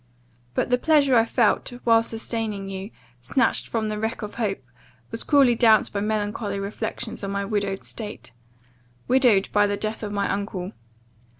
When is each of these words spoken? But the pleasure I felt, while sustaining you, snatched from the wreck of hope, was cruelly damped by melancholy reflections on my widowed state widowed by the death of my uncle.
But 0.55 0.71
the 0.71 0.79
pleasure 0.79 1.15
I 1.15 1.25
felt, 1.25 1.71
while 1.83 2.01
sustaining 2.01 2.67
you, 2.67 2.89
snatched 3.19 3.67
from 3.67 3.87
the 3.87 3.99
wreck 3.99 4.23
of 4.23 4.33
hope, 4.33 4.63
was 5.11 5.21
cruelly 5.21 5.53
damped 5.53 5.93
by 5.93 5.99
melancholy 5.99 6.59
reflections 6.59 7.23
on 7.23 7.29
my 7.29 7.45
widowed 7.45 7.83
state 7.83 8.31
widowed 9.07 9.47
by 9.51 9.67
the 9.67 9.77
death 9.77 10.01
of 10.01 10.11
my 10.11 10.27
uncle. 10.27 10.71